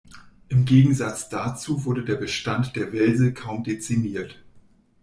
[0.49, 4.43] Im Gegensatz dazu wurde der Bestand der Welse kaum dezimiert.